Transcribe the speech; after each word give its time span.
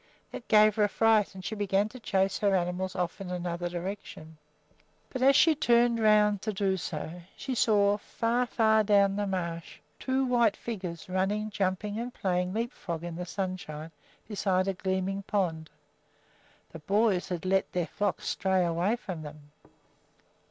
That 0.31 0.47
gave 0.47 0.77
her 0.77 0.83
a 0.85 0.89
fright, 0.89 1.35
and 1.35 1.45
she 1.45 1.53
began 1.53 1.87
to 1.89 1.99
chase 1.99 2.39
her 2.39 2.55
animals 2.55 2.95
off 2.95 3.21
in 3.21 3.29
another 3.29 3.69
direction. 3.69 4.37
But 5.11 5.21
as 5.21 5.35
she 5.35 5.53
turned 5.53 5.99
around 5.99 6.41
to 6.41 6.51
do 6.51 6.75
so 6.77 7.21
she 7.37 7.53
saw, 7.53 7.97
far, 7.99 8.47
far 8.47 8.83
down 8.83 9.15
the 9.15 9.27
marsh, 9.27 9.77
two 9.99 10.25
white 10.25 10.57
figures 10.57 11.07
running, 11.07 11.51
jumping, 11.51 11.99
and 11.99 12.11
playing 12.11 12.51
leapfrog 12.51 13.03
in 13.03 13.15
the 13.15 13.27
sunshine 13.27 13.91
beside 14.27 14.67
a 14.67 14.73
gleaming 14.73 15.21
pond. 15.21 15.69
The 16.71 16.79
boys 16.79 17.29
had 17.29 17.45
let 17.45 17.71
their 17.71 17.85
flocks 17.85 18.27
stray 18.27 18.65
away 18.65 18.95
from 18.95 19.21
them! 19.21 19.51